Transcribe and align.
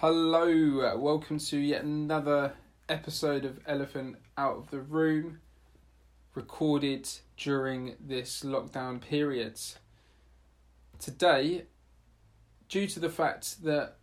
Hello, 0.00 0.96
welcome 0.96 1.40
to 1.40 1.58
yet 1.58 1.82
another 1.82 2.52
episode 2.88 3.44
of 3.44 3.58
Elephant 3.66 4.14
Out 4.36 4.56
of 4.56 4.70
the 4.70 4.78
Room, 4.78 5.40
recorded 6.36 7.08
during 7.36 7.96
this 7.98 8.44
lockdown 8.44 9.00
period. 9.00 9.58
Today, 11.00 11.64
due 12.68 12.86
to 12.86 13.00
the 13.00 13.08
fact 13.08 13.64
that 13.64 13.96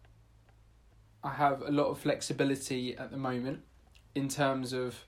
I 1.24 1.30
have 1.30 1.62
a 1.62 1.72
lot 1.72 1.86
of 1.86 2.00
flexibility 2.00 2.98
at 2.98 3.10
the 3.10 3.18
moment 3.18 3.62
in 4.16 4.28
terms 4.28 4.74
of 4.74 5.06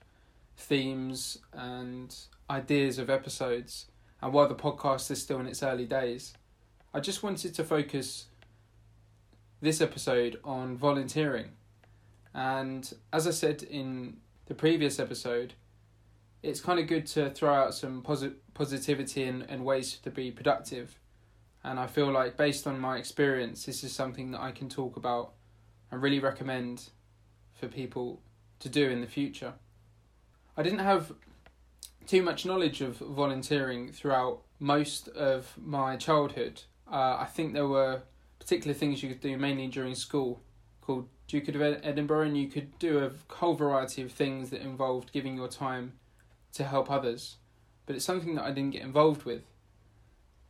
themes 0.56 1.36
and 1.52 2.16
ideas 2.48 2.98
of 2.98 3.10
episodes, 3.10 3.88
and 4.22 4.32
while 4.32 4.48
the 4.48 4.54
podcast 4.54 5.10
is 5.10 5.20
still 5.20 5.38
in 5.38 5.48
its 5.48 5.62
early 5.62 5.84
days, 5.84 6.32
I 6.94 7.00
just 7.00 7.22
wanted 7.22 7.52
to 7.56 7.62
focus 7.62 8.28
this 9.60 9.80
episode 9.80 10.38
on 10.44 10.76
volunteering. 10.76 11.50
And 12.34 12.92
as 13.12 13.26
I 13.26 13.32
said 13.32 13.62
in 13.62 14.18
the 14.46 14.54
previous 14.54 14.98
episode, 14.98 15.54
it's 16.42 16.60
kind 16.60 16.78
of 16.78 16.86
good 16.86 17.06
to 17.08 17.30
throw 17.30 17.52
out 17.52 17.74
some 17.74 18.02
posi- 18.02 18.34
positivity 18.54 19.24
and, 19.24 19.42
and 19.48 19.64
ways 19.64 19.98
to 19.98 20.10
be 20.10 20.30
productive. 20.30 20.98
And 21.64 21.80
I 21.80 21.88
feel 21.88 22.10
like, 22.10 22.36
based 22.36 22.66
on 22.66 22.78
my 22.78 22.96
experience, 22.96 23.66
this 23.66 23.82
is 23.82 23.92
something 23.92 24.30
that 24.30 24.40
I 24.40 24.52
can 24.52 24.68
talk 24.68 24.96
about 24.96 25.32
and 25.90 26.00
really 26.00 26.20
recommend 26.20 26.90
for 27.54 27.66
people 27.66 28.22
to 28.60 28.68
do 28.68 28.88
in 28.88 29.00
the 29.00 29.06
future. 29.06 29.54
I 30.56 30.62
didn't 30.62 30.78
have 30.80 31.12
too 32.06 32.22
much 32.22 32.46
knowledge 32.46 32.80
of 32.80 32.98
volunteering 32.98 33.92
throughout 33.92 34.42
most 34.60 35.08
of 35.08 35.54
my 35.58 35.96
childhood. 35.96 36.62
Uh, 36.90 37.16
I 37.18 37.26
think 37.26 37.52
there 37.52 37.66
were 37.66 38.02
particular 38.38 38.74
things 38.74 39.02
you 39.02 39.08
could 39.08 39.20
do 39.20 39.36
mainly 39.36 39.66
during 39.66 39.94
school 39.94 40.42
called 40.80 41.08
Duke 41.26 41.48
of 41.48 41.60
Edinburgh, 41.60 42.22
and 42.22 42.38
you 42.38 42.48
could 42.48 42.78
do 42.78 43.04
a 43.04 43.34
whole 43.34 43.54
variety 43.54 44.02
of 44.02 44.10
things 44.10 44.48
that 44.50 44.62
involved 44.62 45.12
giving 45.12 45.36
your 45.36 45.48
time 45.48 45.92
to 46.54 46.64
help 46.64 46.90
others. 46.90 47.36
But 47.84 47.96
it's 47.96 48.04
something 48.04 48.34
that 48.36 48.44
I 48.44 48.52
didn't 48.52 48.70
get 48.70 48.82
involved 48.82 49.24
with. 49.24 49.42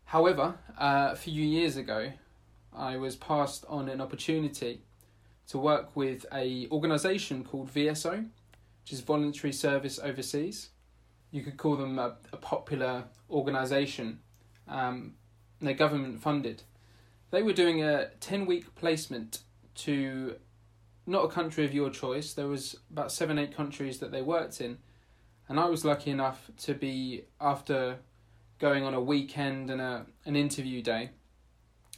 However, 0.05 0.55
uh, 0.79 1.11
a 1.13 1.17
few 1.17 1.45
years 1.45 1.77
ago, 1.77 2.13
I 2.73 2.97
was 2.97 3.17
passed 3.17 3.65
on 3.69 3.89
an 3.89 4.01
opportunity 4.01 4.83
to 5.49 5.59
work 5.59 5.97
with 5.97 6.25
a 6.33 6.69
organisation 6.71 7.43
called 7.43 7.75
VSO, 7.75 8.19
which 8.83 8.93
is 8.93 9.01
Voluntary 9.01 9.53
Service 9.53 9.99
Overseas. 9.99 10.71
You 11.33 11.43
could 11.43 11.57
call 11.57 11.77
them 11.77 11.99
a, 11.99 12.17
a 12.33 12.37
popular 12.37 13.05
organisation. 13.29 14.21
Um, 14.69 15.15
they're 15.61 15.75
government 15.75 16.21
funded 16.21 16.63
they 17.31 17.43
were 17.43 17.53
doing 17.53 17.83
a 17.83 18.11
10 18.21 18.47
week 18.47 18.75
placement 18.75 19.41
to 19.77 20.37
not 21.07 21.25
a 21.25 21.29
country 21.29 21.65
of 21.65 21.75
your 21.75 21.91
choice. 21.91 22.35
There 22.35 22.47
was 22.47 22.77
about 22.91 23.13
seven, 23.13 23.39
eight 23.39 23.55
countries 23.55 23.99
that 23.99 24.11
they 24.11 24.23
worked 24.23 24.61
in. 24.61 24.79
And 25.49 25.59
I 25.59 25.67
was 25.67 25.85
lucky 25.85 26.11
enough 26.11 26.51
to 26.59 26.75
be, 26.75 27.25
after 27.41 27.99
going 28.59 28.85
on 28.85 28.93
a 28.93 29.01
weekend 29.01 29.71
and 29.71 29.81
a, 29.81 30.05
an 30.27 30.37
interview 30.37 30.83
day, 30.83 31.11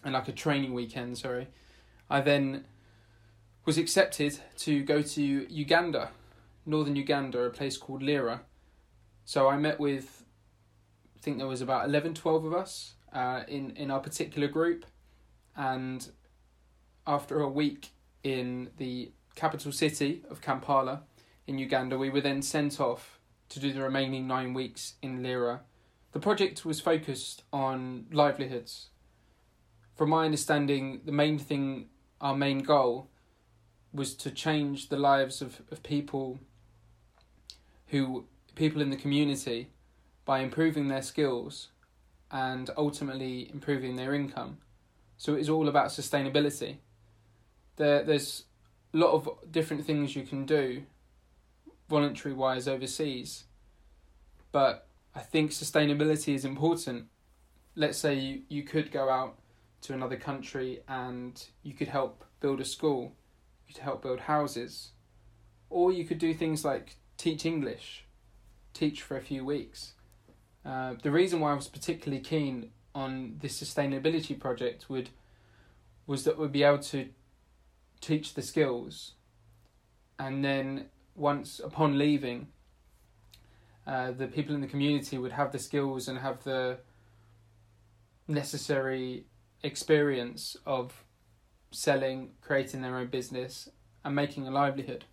and 0.05 0.15
like 0.15 0.29
a 0.29 0.33
training 0.33 0.73
weekend, 0.73 1.19
sorry, 1.19 1.49
I 2.09 2.21
then 2.21 2.65
was 3.65 3.77
accepted 3.77 4.39
to 4.59 4.83
go 4.83 5.03
to 5.03 5.23
Uganda, 5.23 6.11
northern 6.65 6.97
Uganda, 6.97 7.41
a 7.41 7.51
place 7.51 7.77
called 7.77 8.03
Lira. 8.03 8.43
So 9.25 9.49
I 9.49 9.57
met 9.57 9.81
with, 9.81 10.25
I 11.17 11.21
think 11.21 11.39
there 11.39 11.47
was 11.47 11.61
about 11.61 11.89
11, 11.89 12.15
12 12.15 12.45
of 12.45 12.55
us 12.55 12.95
uh, 13.13 13.43
in, 13.49 13.73
in 13.73 13.91
our 13.91 14.01
particular 14.01 14.49
group 14.49 14.87
and 15.57 16.11
after 17.07 17.41
a 17.41 17.49
week 17.49 17.91
in 18.23 18.71
the 18.77 19.13
capital 19.35 19.73
city 19.73 20.23
of 20.31 20.41
Kampala 20.41 21.03
in 21.47 21.59
Uganda, 21.59 21.99
we 21.99 22.11
were 22.11 22.21
then 22.21 22.43
sent 22.43 22.81
off 22.81 23.19
to 23.49 23.59
do 23.59 23.73
the 23.73 23.83
remaining 23.83 24.27
nine 24.27 24.55
weeks 24.55 24.95
in 25.03 25.23
Lira. 25.23 25.63
The 26.13 26.21
project 26.21 26.65
was 26.65 26.81
focused 26.81 27.43
on 27.53 28.07
livelihoods. 28.13 28.89
From 29.97 30.11
my 30.11 30.25
understanding, 30.25 31.01
the 31.05 31.13
main 31.13 31.39
thing, 31.39 31.87
our 32.21 32.37
main 32.37 32.61
goal, 32.61 33.09
was 33.93 34.15
to 34.15 34.31
change 34.31 34.89
the 34.89 34.97
lives 34.97 35.43
of, 35.43 35.63
of 35.71 35.83
people 35.83 36.39
who 37.89 38.25
people 38.55 38.81
in 38.81 38.91
the 38.91 38.97
community 38.97 39.71
by 40.25 40.41
improving 40.41 40.89
their 40.89 41.03
skills 41.03 41.69
and 42.31 42.71
ultimately 42.77 43.51
improving 43.53 43.97
their 43.97 44.15
income. 44.15 44.59
So 45.21 45.35
it's 45.35 45.51
all 45.51 45.69
about 45.69 45.89
sustainability. 45.89 46.77
There, 47.77 48.03
there's 48.03 48.45
a 48.95 48.97
lot 48.97 49.13
of 49.13 49.29
different 49.53 49.85
things 49.85 50.17
you 50.17 50.23
can 50.23 50.47
do, 50.47 50.85
voluntary 51.91 52.35
wise 52.35 52.67
overseas, 52.67 53.45
but 54.51 54.87
I 55.15 55.21
think 55.21 55.51
sustainability 55.51 56.35
is 56.35 56.47
important. 56.47 57.09
Let's 57.77 57.99
say 57.99 58.15
you, 58.15 58.43
you 58.49 58.63
could 58.63 58.91
go 58.91 59.11
out 59.11 59.37
to 59.83 59.93
another 59.93 60.17
country 60.17 60.81
and 60.89 61.39
you 61.63 61.75
could 61.75 61.89
help 61.89 62.25
build 62.41 62.59
a 62.63 62.65
school, 62.65 63.13
you 63.69 63.75
could 63.75 63.83
help 63.83 64.01
build 64.01 64.21
houses, 64.21 64.93
or 65.69 65.93
you 65.93 66.07
could 66.07 66.19
do 66.19 66.33
things 66.33 66.65
like 66.65 66.97
teach 67.19 67.45
English, 67.45 68.07
teach 68.73 69.03
for 69.03 69.19
a 69.19 69.23
few 69.23 69.45
weeks. 69.45 69.93
Uh, 70.65 70.95
the 71.03 71.11
reason 71.11 71.41
why 71.41 71.53
I 71.53 71.57
was 71.57 71.69
particularly 71.69 72.23
keen 72.23 72.71
on 72.95 73.37
this 73.41 73.61
sustainability 73.61 74.39
project 74.39 74.89
would 74.89 75.11
was 76.07 76.25
that 76.25 76.39
we'd 76.39 76.53
be 76.53 76.63
able 76.63 76.79
to 76.79 77.09
teach 78.01 78.35
the 78.35 78.43
skills 78.43 79.13
and 80.19 80.45
then 80.45 80.87
once 81.15 81.61
upon 81.61 81.99
leaving 81.99 82.49
uh, 83.87 84.11
the 84.13 84.27
people 84.27 84.55
in 84.55 84.61
the 84.61 84.67
community 84.67 85.19
would 85.19 85.33
have 85.33 85.53
the 85.53 85.59
skills 85.59 86.09
and 86.09 86.19
have 86.19 86.43
the 86.45 86.79
necessary 88.29 89.25
experience 89.63 90.57
of 90.67 91.05
selling, 91.71 92.31
creating 92.41 92.83
their 92.83 92.97
own 92.97 93.07
business, 93.07 93.69
and 94.05 94.15
making 94.15 94.47
a 94.47 94.51
livelihood. 94.51 95.05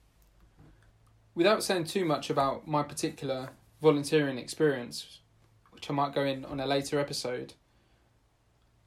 Without 1.36 1.64
saying 1.64 1.86
too 1.86 2.06
much 2.06 2.30
about 2.30 2.68
my 2.68 2.84
particular 2.84 3.50
volunteering 3.82 4.38
experience, 4.38 5.20
which 5.72 5.90
I 5.90 5.94
might 5.94 6.16
go 6.16 6.24
in 6.24 6.46
on 6.46 6.60
a 6.60 6.66
later 6.66 7.00
episode, 7.00 7.54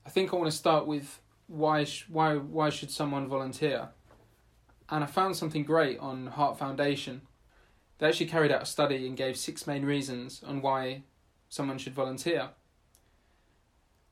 I 0.06 0.10
think 0.10 0.32
I 0.32 0.36
want 0.36 0.50
to 0.50 0.56
start 0.56 0.86
with 0.86 1.20
why 1.46 1.84
why 2.08 2.36
why 2.36 2.70
should 2.70 2.90
someone 2.90 3.28
volunteer? 3.28 3.88
And 4.88 5.04
I 5.04 5.06
found 5.06 5.36
something 5.36 5.62
great 5.62 5.98
on 5.98 6.26
Heart 6.26 6.58
Foundation. 6.58 7.22
They 7.98 8.08
actually 8.08 8.26
carried 8.26 8.50
out 8.50 8.62
a 8.62 8.66
study 8.66 9.06
and 9.06 9.16
gave 9.16 9.36
six 9.36 9.66
main 9.66 9.84
reasons 9.84 10.42
on 10.44 10.62
why 10.62 11.02
someone 11.48 11.78
should 11.78 11.94
volunteer. 11.94 12.50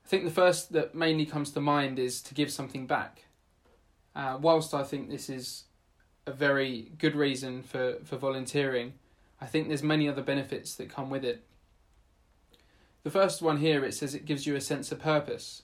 I 0.05 0.07
think 0.07 0.23
the 0.23 0.31
first 0.31 0.73
that 0.73 0.95
mainly 0.95 1.25
comes 1.25 1.51
to 1.51 1.61
mind 1.61 1.99
is 1.99 2.21
to 2.23 2.33
give 2.33 2.51
something 2.51 2.87
back. 2.87 3.25
Uh, 4.15 4.37
whilst 4.39 4.73
I 4.73 4.83
think 4.83 5.09
this 5.09 5.29
is 5.29 5.65
a 6.25 6.31
very 6.31 6.91
good 6.97 7.15
reason 7.15 7.63
for, 7.63 7.97
for 8.03 8.17
volunteering, 8.17 8.93
I 9.41 9.45
think 9.45 9.67
there's 9.67 9.83
many 9.83 10.07
other 10.07 10.21
benefits 10.21 10.75
that 10.75 10.89
come 10.89 11.09
with 11.09 11.23
it. 11.23 11.43
The 13.03 13.11
first 13.11 13.41
one 13.41 13.57
here 13.57 13.83
it 13.85 13.93
says 13.93 14.13
it 14.13 14.25
gives 14.25 14.45
you 14.45 14.55
a 14.55 14.61
sense 14.61 14.91
of 14.91 14.99
purpose. 14.99 15.63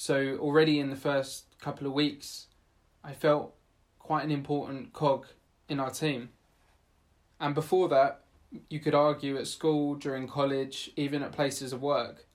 So 0.00 0.38
already 0.40 0.78
in 0.78 0.90
the 0.90 0.96
first 0.96 1.58
couple 1.60 1.84
of 1.84 1.92
weeks, 1.92 2.46
I 3.02 3.14
felt 3.14 3.56
quite 3.98 4.22
an 4.22 4.30
important 4.30 4.92
cog 4.92 5.26
in 5.68 5.80
our 5.80 5.90
team. 5.90 6.28
And 7.40 7.52
before 7.52 7.88
that, 7.88 8.20
you 8.70 8.78
could 8.78 8.94
argue 8.94 9.36
at 9.36 9.48
school, 9.48 9.96
during 9.96 10.28
college, 10.28 10.92
even 10.94 11.24
at 11.24 11.32
places 11.32 11.72
of 11.72 11.82
work, 11.82 12.26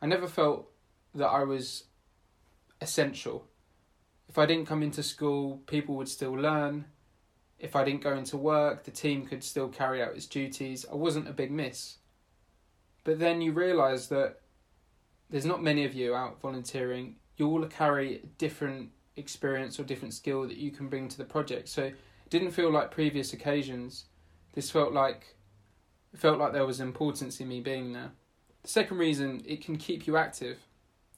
I 0.00 0.06
never 0.06 0.28
felt 0.28 0.70
that 1.12 1.26
I 1.26 1.42
was 1.42 1.86
essential. 2.80 3.48
If 4.28 4.38
I 4.38 4.46
didn't 4.46 4.68
come 4.68 4.84
into 4.84 5.02
school, 5.02 5.60
people 5.66 5.96
would 5.96 6.08
still 6.08 6.34
learn. 6.34 6.84
If 7.58 7.74
I 7.74 7.82
didn't 7.82 8.02
go 8.02 8.16
into 8.16 8.36
work, 8.36 8.84
the 8.84 8.92
team 8.92 9.26
could 9.26 9.42
still 9.42 9.68
carry 9.68 10.00
out 10.00 10.14
its 10.14 10.26
duties. 10.26 10.86
I 10.90 10.94
wasn't 10.94 11.28
a 11.28 11.32
big 11.32 11.50
miss. 11.50 11.96
But 13.02 13.18
then 13.18 13.40
you 13.40 13.50
realise 13.50 14.06
that 14.06 14.41
there's 15.32 15.44
not 15.44 15.62
many 15.62 15.84
of 15.84 15.94
you 15.94 16.14
out 16.14 16.40
volunteering. 16.40 17.16
You 17.36 17.48
all 17.48 17.64
carry 17.64 18.22
different 18.38 18.90
experience 19.16 19.80
or 19.80 19.82
different 19.82 20.14
skill 20.14 20.46
that 20.46 20.58
you 20.58 20.70
can 20.70 20.88
bring 20.88 21.08
to 21.08 21.18
the 21.18 21.24
project. 21.24 21.68
So 21.68 21.84
it 21.84 21.96
didn't 22.30 22.52
feel 22.52 22.70
like 22.70 22.92
previous 22.92 23.32
occasions. 23.32 24.04
This 24.52 24.70
felt 24.70 24.92
like 24.92 25.34
it 26.12 26.20
felt 26.20 26.38
like 26.38 26.52
there 26.52 26.66
was 26.66 26.78
importance 26.78 27.40
in 27.40 27.48
me 27.48 27.60
being 27.60 27.94
there. 27.94 28.12
The 28.62 28.68
second 28.68 28.98
reason 28.98 29.42
it 29.44 29.64
can 29.64 29.76
keep 29.76 30.06
you 30.06 30.16
active. 30.16 30.58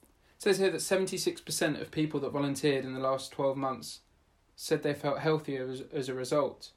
It 0.01 0.41
says 0.41 0.57
here 0.57 0.71
that 0.71 0.81
seventy 0.81 1.17
six 1.17 1.41
percent 1.41 1.81
of 1.81 1.91
people 1.91 2.19
that 2.21 2.31
volunteered 2.31 2.85
in 2.85 2.93
the 2.93 2.99
last 2.99 3.31
twelve 3.31 3.57
months 3.57 3.99
said 4.55 4.81
they 4.81 4.93
felt 4.93 5.19
healthier 5.19 5.69
as, 5.69 5.83
as 5.93 6.07
a 6.07 6.13
result. 6.13 6.71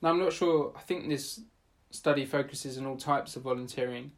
Now 0.00 0.10
I'm 0.10 0.20
not 0.20 0.32
sure 0.32 0.72
I 0.76 0.80
think 0.82 1.08
this 1.08 1.40
study 1.90 2.24
focuses 2.24 2.78
on 2.78 2.86
all 2.86 2.96
types 2.96 3.34
of 3.34 3.42
volunteering, 3.42 4.12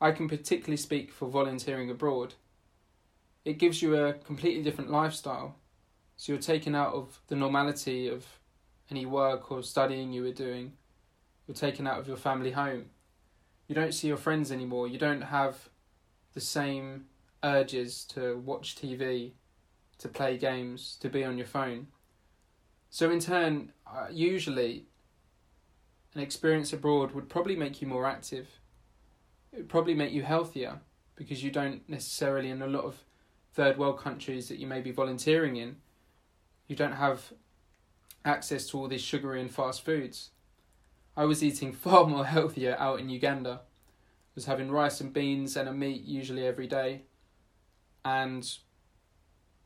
I 0.00 0.12
can 0.12 0.28
particularly 0.28 0.76
speak 0.76 1.12
for 1.12 1.28
volunteering 1.28 1.90
abroad. 1.90 2.34
It 3.44 3.58
gives 3.58 3.82
you 3.82 3.96
a 3.96 4.12
completely 4.12 4.62
different 4.62 4.90
lifestyle. 4.90 5.56
So 6.16 6.32
you're 6.32 6.40
taken 6.40 6.74
out 6.74 6.94
of 6.94 7.20
the 7.28 7.36
normality 7.36 8.08
of 8.08 8.26
any 8.90 9.06
work 9.06 9.50
or 9.50 9.62
studying 9.62 10.12
you 10.12 10.22
were 10.22 10.32
doing. 10.32 10.72
You're 11.46 11.54
taken 11.54 11.86
out 11.86 11.98
of 11.98 12.08
your 12.08 12.16
family 12.16 12.52
home. 12.52 12.86
You 13.66 13.74
don't 13.74 13.94
see 13.94 14.08
your 14.08 14.16
friends 14.16 14.52
anymore. 14.52 14.88
You 14.88 14.98
don't 14.98 15.22
have 15.22 15.68
the 16.34 16.40
same 16.40 17.06
urges 17.42 18.04
to 18.04 18.38
watch 18.38 18.76
TV, 18.76 19.32
to 19.98 20.08
play 20.08 20.36
games, 20.36 20.96
to 21.00 21.08
be 21.08 21.24
on 21.24 21.38
your 21.38 21.46
phone. 21.46 21.88
So, 22.90 23.10
in 23.10 23.20
turn, 23.20 23.72
uh, 23.86 24.06
usually 24.10 24.86
an 26.14 26.20
experience 26.22 26.72
abroad 26.72 27.12
would 27.12 27.28
probably 27.28 27.56
make 27.56 27.82
you 27.82 27.88
more 27.88 28.06
active. 28.06 28.57
It 29.58 29.68
probably 29.68 29.94
make 29.94 30.12
you 30.12 30.22
healthier 30.22 30.80
because 31.16 31.42
you 31.42 31.50
don't 31.50 31.86
necessarily, 31.88 32.48
in 32.48 32.62
a 32.62 32.68
lot 32.68 32.84
of 32.84 33.02
third 33.54 33.76
world 33.76 33.98
countries 33.98 34.48
that 34.48 34.58
you 34.58 34.68
may 34.68 34.80
be 34.80 34.92
volunteering 34.92 35.56
in, 35.56 35.76
you 36.68 36.76
don't 36.76 36.92
have 36.92 37.32
access 38.24 38.68
to 38.68 38.78
all 38.78 38.86
these 38.86 39.00
sugary 39.00 39.40
and 39.40 39.50
fast 39.50 39.84
foods. 39.84 40.30
I 41.16 41.24
was 41.24 41.42
eating 41.42 41.72
far 41.84 42.06
more 42.06 42.24
healthier 42.24 42.76
out 42.78 43.00
in 43.00 43.10
Uganda. 43.10 43.62
I 43.62 44.34
was 44.36 44.44
having 44.44 44.70
rice 44.70 45.00
and 45.00 45.12
beans 45.12 45.56
and 45.56 45.68
a 45.68 45.72
meat 45.72 46.04
usually 46.04 46.46
every 46.46 46.68
day, 46.68 47.02
and 48.04 48.48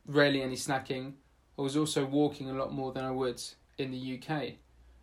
rarely 0.06 0.40
any 0.40 0.56
snacking. 0.56 1.12
I 1.58 1.62
was 1.62 1.76
also 1.76 2.06
walking 2.06 2.48
a 2.48 2.54
lot 2.54 2.72
more 2.72 2.92
than 2.92 3.04
I 3.04 3.10
would 3.10 3.42
in 3.76 3.90
the 3.90 4.18
UK. 4.18 4.54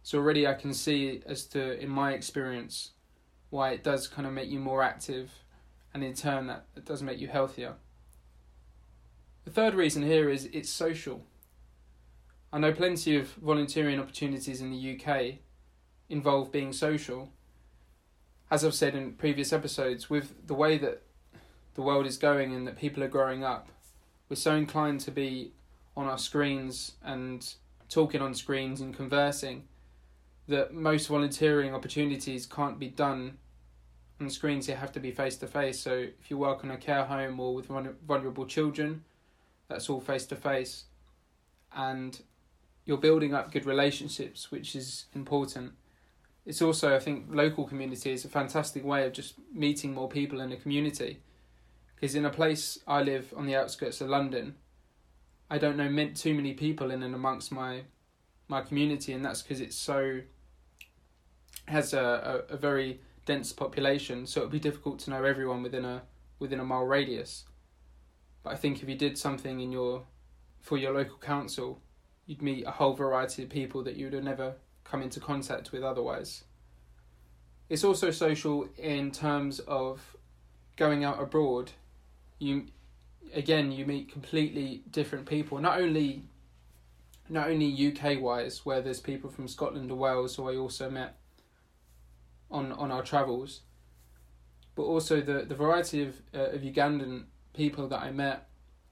So 0.01 0.18
already 0.18 0.47
I 0.47 0.56
can 0.56 0.74
see 0.74 1.21
as 1.27 1.45
to 1.47 1.80
in 1.80 1.89
my 1.89 2.13
experience 2.13 2.94
why 3.50 3.72
it 3.72 3.84
does 3.84 4.07
kind 4.07 4.28
of 4.28 4.34
make 4.34 4.50
you 4.50 4.60
more 4.60 4.84
active 4.84 5.31
and 5.94 6.04
in 6.04 6.13
turn 6.13 6.48
that 6.48 6.66
it 6.75 6.86
does 6.86 7.01
make 7.01 7.19
you 7.19 7.28
healthier. 7.28 7.74
The 9.46 9.51
third 9.51 9.74
reason 9.74 10.04
here 10.04 10.30
is 10.30 10.50
it's 10.54 10.69
social. 10.69 11.24
I 12.54 12.60
know 12.60 12.72
plenty 12.72 13.16
of 13.16 13.30
volunteering 13.34 14.00
opportunities 14.00 14.62
in 14.62 14.72
the 14.72 15.00
UK 15.00 15.40
involve 16.10 16.51
being 16.51 16.74
social. 16.74 17.31
As 18.51 18.66
I've 18.66 18.74
said 18.74 18.96
in 18.96 19.13
previous 19.13 19.54
episodes, 19.54 20.10
with 20.10 20.48
the 20.48 20.56
way 20.56 20.78
that 20.78 21.04
the 21.75 21.81
world 21.81 22.06
is 22.06 22.18
going 22.18 22.54
and 22.54 22.68
that 22.68 22.78
people 22.78 23.04
are 23.04 23.07
growing 23.07 23.44
up, 23.44 23.69
we're 24.28 24.36
so 24.36 24.56
inclined 24.56 25.00
to 25.01 25.12
be 25.12 25.51
on 25.96 26.07
our 26.07 26.18
screens 26.18 26.94
and 27.04 27.54
talking 27.90 28.22
on 28.22 28.34
screens 28.34 28.81
and 28.81 28.96
conversing 28.96 29.63
that 30.50 30.74
most 30.74 31.07
volunteering 31.07 31.74
opportunities 31.74 32.46
can't 32.46 32.80
be 32.80 32.90
done 32.90 33.38
on 34.19 34.30
screens. 34.30 34.68
They 34.68 34.74
have 34.74 34.92
to 34.94 35.00
be 35.00 35.12
face 35.12 35.38
to 35.38 35.48
face. 35.48 35.80
So 35.80 35.94
if 35.94 36.30
you 36.30 36.38
work 36.38 36.63
on 36.63 36.72
a 36.72 36.78
care 36.78 37.06
home 37.06 37.40
or 37.40 37.54
with 37.54 37.68
vulnerable 37.68 38.46
children, 38.46 39.04
that's 39.68 39.90
all 39.90 40.01
face 40.01 40.25
to 40.25 40.36
face. 40.36 40.86
And 41.74 42.19
you're 42.84 42.98
building 42.98 43.34
up 43.34 43.51
good 43.51 43.66
relationships, 43.66 44.51
which 44.51 44.75
is 44.75 45.06
important. 45.13 45.74
It's 46.48 46.63
also, 46.63 46.96
I 46.96 47.00
think, 47.00 47.28
local 47.30 47.66
community 47.66 48.12
is 48.12 48.25
a 48.25 48.30
fantastic 48.30 48.84
way 48.84 49.06
of 49.06 49.13
just 49.13 49.36
meeting 49.54 49.94
more 49.94 50.10
people 50.10 50.42
in 50.42 50.51
a 50.51 50.57
community. 50.57 51.19
Because 51.96 52.16
in 52.16 52.25
a 52.25 52.31
place 52.31 52.80
I 52.88 53.04
live 53.04 53.34
on 53.38 53.46
the 53.46 53.56
outskirts 53.56 54.01
of 54.01 54.10
London, 54.10 54.56
I 55.51 55.60
don't 55.60 55.78
know 55.78 56.10
too 56.16 56.34
many 56.34 56.54
people 56.54 56.90
in 56.90 57.04
and 57.04 57.13
amongst 57.13 57.51
my 57.51 57.84
my 58.48 58.62
community, 58.62 59.13
and 59.13 59.24
that's 59.24 59.44
because 59.44 59.62
it's 59.62 59.75
so 59.75 60.22
has 61.69 61.94
a, 61.94 62.44
a, 62.50 62.54
a 62.54 62.57
very 62.57 63.01
dense 63.25 63.54
population, 63.54 64.25
so 64.25 64.42
it'd 64.42 64.51
be 64.51 64.60
difficult 64.60 65.00
to 65.00 65.10
know 65.10 65.24
everyone 65.24 65.63
within 65.63 65.86
a 65.86 66.04
within 66.39 66.60
a 66.60 66.66
mile 66.66 66.86
radius. 66.86 67.45
But 68.44 68.54
I 68.54 68.56
think 68.56 68.81
if 68.81 68.89
you 68.89 68.95
did 68.95 69.18
something 69.18 69.60
in 69.60 69.71
your 69.71 70.04
for 70.62 70.77
your 70.77 70.94
local 70.94 71.18
council 71.18 71.81
you'd 72.30 72.44
meet 72.44 72.63
a 72.68 72.71
whole 72.71 72.94
variety 72.94 73.42
of 73.42 73.50
people 73.50 73.83
that 73.83 73.95
you 73.95 74.06
would 74.06 74.13
have 74.13 74.24
never 74.24 74.54
come 74.83 75.01
into 75.01 75.19
contact 75.19 75.71
with 75.71 75.83
otherwise. 75.83 76.44
It's 77.69 77.83
also 77.83 78.12
social 78.12 78.69
in 78.77 79.10
terms 79.10 79.57
of 79.62 80.15
going 80.75 81.04
out 81.04 81.19
abroad. 81.19 81.72
You 82.38 82.68
again 83.33 83.72
you 83.72 83.86
meet 83.86 84.12
completely 84.12 84.83
different 84.92 85.25
people. 85.25 85.57
Not 85.57 85.81
only 85.81 86.25
not 87.27 87.50
only 87.50 87.92
UK 87.92 88.22
wise, 88.22 88.63
where 88.63 88.81
there's 88.81 89.00
people 89.00 89.31
from 89.31 89.48
Scotland 89.48 89.89
or 89.89 89.95
Wales 89.95 90.36
who 90.36 90.50
I 90.50 90.56
also 90.56 90.89
met 90.89 91.18
on 92.51 92.72
on 92.74 92.92
our 92.92 93.04
travels, 93.04 93.62
but 94.75 94.84
also 94.84 95.22
the 95.22 95.46
the 95.48 95.56
variety 95.56 96.04
of 96.04 96.22
uh, 96.34 96.51
of 96.56 96.62
Ugandan 96.62 97.25
people 97.54 97.88
that 97.88 98.01
I 98.01 98.12
met. 98.12 98.48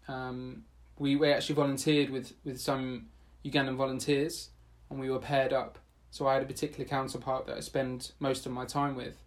Um, 0.07 0.63
we 0.99 1.15
we 1.15 1.31
actually 1.31 1.55
volunteered 1.55 2.09
with 2.09 2.33
with 2.43 2.59
some 2.59 3.07
Ugandan 3.45 3.75
volunteers, 3.75 4.49
and 4.89 4.99
we 4.99 5.09
were 5.09 5.19
paired 5.19 5.53
up. 5.53 5.79
So 6.09 6.27
I 6.27 6.33
had 6.35 6.43
a 6.43 6.45
particular 6.45 6.85
counterpart 6.85 7.45
that 7.47 7.57
I 7.57 7.59
spend 7.59 8.11
most 8.19 8.45
of 8.45 8.51
my 8.51 8.65
time 8.65 8.95
with, 8.95 9.17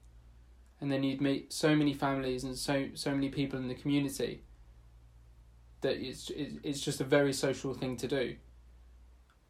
and 0.80 0.90
then 0.90 1.02
you'd 1.02 1.20
meet 1.20 1.52
so 1.52 1.76
many 1.76 1.92
families 1.92 2.44
and 2.44 2.56
so 2.56 2.88
so 2.94 3.10
many 3.12 3.28
people 3.28 3.58
in 3.58 3.68
the 3.68 3.74
community. 3.74 4.42
That 5.82 5.96
it's 5.96 6.30
it's 6.36 6.80
just 6.80 7.00
a 7.00 7.04
very 7.04 7.32
social 7.32 7.74
thing 7.74 7.96
to 7.98 8.08
do. 8.08 8.36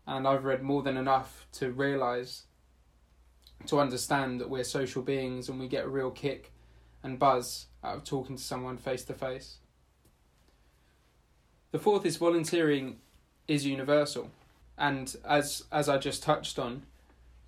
And 0.07 0.27
I've 0.27 0.45
read 0.45 0.63
more 0.63 0.83
than 0.83 0.97
enough 0.97 1.47
to 1.53 1.71
realize, 1.71 2.45
to 3.67 3.81
understand 3.81 4.41
that 4.41 4.51
we're 4.51 4.65
social 4.65 5.03
beings 5.03 5.49
and 5.49 5.61
we 5.61 5.69
get 5.69 5.85
a 5.85 5.89
real 5.89 6.11
kick 6.11 6.53
and 7.03 7.19
buzz 7.19 7.67
out 7.83 7.97
of 7.97 8.05
talking 8.05 8.37
to 8.37 8.43
someone 8.43 8.77
face 8.77 9.05
to 9.05 9.15
face. 9.15 9.59
The 11.73 11.79
fourth 11.79 12.05
is 12.05 12.17
volunteering 12.17 12.99
is 13.47 13.67
universal 13.67 14.31
and 14.81 15.15
as 15.25 15.65
as 15.71 15.89
I 15.89 15.99
just 15.99 16.23
touched 16.23 16.59
on, 16.59 16.85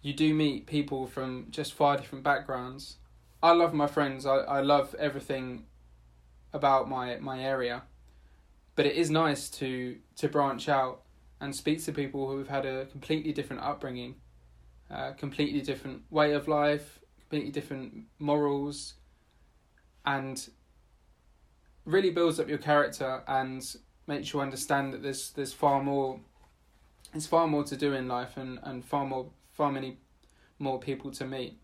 you 0.02 0.12
do 0.12 0.34
meet 0.34 0.66
people 0.66 1.06
from 1.06 1.46
just 1.50 1.72
far 1.72 1.96
different 1.96 2.22
backgrounds. 2.22 2.96
I 3.42 3.52
love 3.52 3.72
my 3.72 3.86
friends. 3.86 4.26
I, 4.26 4.36
I 4.36 4.60
love 4.60 4.94
everything 4.98 5.64
about 6.52 6.88
my 6.88 7.16
my 7.16 7.42
area, 7.42 7.82
but 8.76 8.84
it 8.84 8.96
is 8.96 9.10
nice 9.10 9.48
to 9.50 9.96
to 10.16 10.28
branch 10.28 10.68
out 10.68 11.00
and 11.40 11.56
speak 11.56 11.82
to 11.84 11.92
people 11.92 12.28
who 12.28 12.38
have 12.38 12.48
had 12.48 12.66
a 12.66 12.84
completely 12.86 13.32
different 13.32 13.62
upbringing, 13.62 14.16
a 14.92 15.14
completely 15.14 15.60
different 15.60 16.02
way 16.10 16.32
of 16.34 16.48
life, 16.48 17.00
completely 17.18 17.50
different 17.50 18.04
morals, 18.18 18.94
and 20.04 20.48
really 21.84 22.10
builds 22.10 22.38
up 22.38 22.48
your 22.48 22.58
character 22.58 23.22
and 23.26 23.76
makes 24.06 24.32
you 24.32 24.40
understand 24.40 24.92
that 24.92 25.02
there's 25.02 25.30
there's 25.30 25.52
far 25.52 25.82
more 25.82 26.20
there's 27.12 27.26
far 27.26 27.46
more 27.46 27.64
to 27.64 27.76
do 27.76 27.92
in 27.92 28.08
life 28.08 28.36
and, 28.36 28.58
and 28.62 28.84
far 28.84 29.06
more 29.06 29.30
far 29.50 29.72
many 29.72 29.98
more 30.58 30.78
people 30.78 31.10
to 31.10 31.26
meet. 31.26 31.58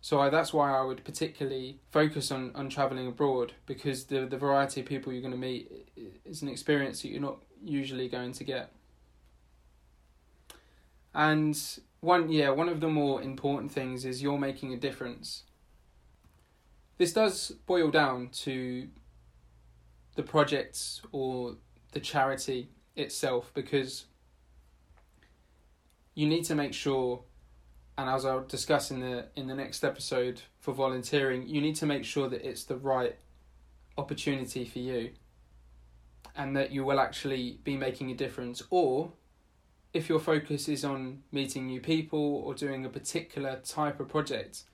So 0.00 0.20
I, 0.20 0.30
that's 0.30 0.52
why 0.52 0.76
I 0.76 0.82
would 0.82 1.04
particularly 1.04 1.80
focus 1.90 2.30
on, 2.30 2.52
on 2.54 2.68
traveling 2.68 3.06
abroad 3.06 3.52
because 3.66 4.04
the 4.04 4.26
the 4.26 4.38
variety 4.38 4.80
of 4.80 4.86
people 4.86 5.12
you're 5.12 5.22
going 5.22 5.32
to 5.32 5.38
meet 5.38 5.88
is 6.24 6.42
an 6.42 6.48
experience 6.48 7.02
that 7.02 7.08
you're 7.08 7.20
not 7.20 7.38
usually 7.62 8.08
going 8.08 8.32
to 8.32 8.44
get. 8.44 8.72
And 11.18 11.60
one 12.00 12.30
yeah, 12.30 12.50
one 12.50 12.68
of 12.68 12.80
the 12.80 12.88
more 12.88 13.20
important 13.20 13.72
things 13.72 14.04
is 14.04 14.22
you're 14.22 14.38
making 14.38 14.72
a 14.72 14.76
difference. 14.76 15.42
This 16.96 17.12
does 17.12 17.50
boil 17.66 17.90
down 17.90 18.28
to 18.44 18.88
the 20.14 20.22
projects 20.22 21.02
or 21.10 21.56
the 21.92 21.98
charity 21.98 22.68
itself 22.94 23.50
because 23.52 24.04
you 26.14 26.28
need 26.28 26.44
to 26.44 26.54
make 26.54 26.72
sure 26.72 27.24
and 27.96 28.08
as 28.08 28.24
I'll 28.24 28.44
discuss 28.44 28.92
in 28.92 29.00
the 29.00 29.26
in 29.34 29.48
the 29.48 29.56
next 29.56 29.82
episode 29.82 30.40
for 30.60 30.72
volunteering, 30.72 31.48
you 31.48 31.60
need 31.60 31.74
to 31.76 31.86
make 31.86 32.04
sure 32.04 32.28
that 32.28 32.48
it's 32.48 32.62
the 32.62 32.76
right 32.76 33.16
opportunity 33.96 34.64
for 34.64 34.78
you 34.78 35.10
and 36.36 36.56
that 36.56 36.70
you 36.70 36.84
will 36.84 37.00
actually 37.00 37.58
be 37.64 37.76
making 37.76 38.12
a 38.12 38.14
difference 38.14 38.62
or 38.70 39.10
if 39.98 40.08
your 40.08 40.20
focus 40.20 40.68
is 40.68 40.84
on 40.84 41.22
meeting 41.32 41.66
new 41.66 41.80
people 41.80 42.42
or 42.44 42.54
doing 42.54 42.84
a 42.84 42.88
particular 42.88 43.60
type 43.64 44.00
of 44.00 44.08
project 44.08 44.64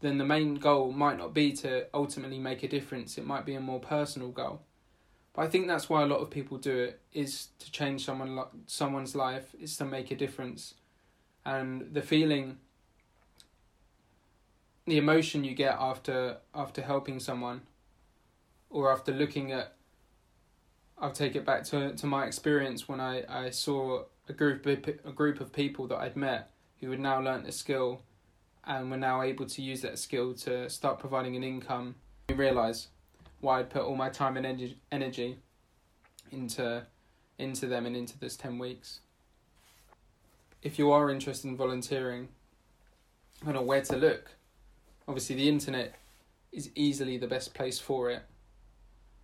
then 0.00 0.18
the 0.18 0.24
main 0.24 0.56
goal 0.56 0.90
might 0.90 1.16
not 1.16 1.32
be 1.32 1.52
to 1.52 1.86
ultimately 1.94 2.38
make 2.38 2.62
a 2.62 2.68
difference 2.68 3.16
it 3.16 3.26
might 3.26 3.46
be 3.46 3.54
a 3.54 3.60
more 3.60 3.80
personal 3.80 4.30
goal 4.30 4.60
but 5.34 5.42
I 5.42 5.48
think 5.48 5.66
that's 5.66 5.88
why 5.88 6.02
a 6.02 6.06
lot 6.06 6.20
of 6.20 6.30
people 6.30 6.58
do 6.58 6.76
it 6.76 7.00
is 7.12 7.48
to 7.58 7.70
change 7.70 8.04
someone 8.04 8.38
someone's 8.66 9.14
life, 9.14 9.54
is 9.58 9.76
to 9.78 9.84
make 9.84 10.10
a 10.10 10.16
difference, 10.16 10.74
and 11.44 11.94
the 11.94 12.02
feeling, 12.02 12.58
the 14.86 14.98
emotion 14.98 15.42
you 15.44 15.54
get 15.54 15.76
after 15.78 16.38
after 16.54 16.82
helping 16.82 17.18
someone, 17.18 17.62
or 18.68 18.92
after 18.92 19.12
looking 19.12 19.52
at. 19.52 19.74
I'll 20.98 21.12
take 21.12 21.34
it 21.34 21.46
back 21.46 21.64
to 21.64 21.94
to 21.94 22.06
my 22.06 22.26
experience 22.26 22.86
when 22.86 23.00
I, 23.00 23.24
I 23.28 23.50
saw 23.50 24.04
a 24.32 24.34
group 24.34 24.66
of, 24.66 24.88
a 25.04 25.12
group 25.12 25.40
of 25.40 25.52
people 25.52 25.86
that 25.88 25.98
I'd 25.98 26.16
met 26.16 26.50
who 26.80 26.90
had 26.90 27.00
now 27.00 27.20
learnt 27.20 27.46
a 27.46 27.52
skill, 27.52 28.02
and 28.64 28.90
were 28.90 28.96
now 28.96 29.22
able 29.22 29.46
to 29.46 29.62
use 29.62 29.82
that 29.82 29.98
skill 29.98 30.34
to 30.34 30.68
start 30.70 30.98
providing 30.98 31.36
an 31.36 31.44
income. 31.44 31.94
You 32.28 32.36
realise 32.36 32.88
why 33.40 33.58
I'd 33.58 33.70
put 33.70 33.82
all 33.82 33.96
my 33.96 34.08
time 34.08 34.36
and 34.36 34.74
energy 34.90 35.38
into 36.30 36.86
into 37.38 37.66
them 37.66 37.86
and 37.86 37.96
into 37.96 38.18
this 38.18 38.36
10 38.36 38.58
weeks. 38.58 39.00
If 40.62 40.78
you 40.78 40.92
are 40.92 41.10
interested 41.10 41.48
in 41.48 41.56
volunteering, 41.56 42.28
I 43.40 43.46
don't 43.46 43.54
know 43.54 43.62
where 43.62 43.82
to 43.82 43.96
look. 43.96 44.30
Obviously, 45.08 45.34
the 45.36 45.48
internet 45.48 45.96
is 46.52 46.70
easily 46.76 47.18
the 47.18 47.26
best 47.26 47.52
place 47.52 47.80
for 47.80 48.10
it. 48.10 48.22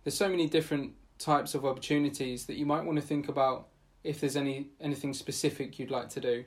There's 0.03 0.17
so 0.17 0.27
many 0.27 0.49
different 0.49 0.93
types 1.17 1.55
of 1.55 1.65
opportunities 1.65 2.45
that 2.47 2.57
you 2.57 2.65
might 2.65 2.83
want 2.83 2.99
to 2.99 3.05
think 3.05 3.29
about 3.29 3.67
if 4.03 4.21
there's 4.21 4.35
any 4.35 4.69
anything 4.79 5.13
specific 5.13 5.79
you'd 5.79 5.91
like 5.91 6.09
to 6.09 6.21
do. 6.21 6.45